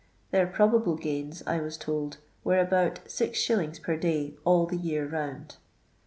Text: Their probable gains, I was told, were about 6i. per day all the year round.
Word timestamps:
Their 0.31 0.47
probable 0.47 0.95
gains, 0.95 1.43
I 1.45 1.59
was 1.61 1.77
told, 1.77 2.17
were 2.43 2.57
about 2.59 3.05
6i. 3.05 3.81
per 3.83 3.97
day 3.97 4.33
all 4.43 4.65
the 4.65 4.75
year 4.75 5.05
round. 5.07 5.57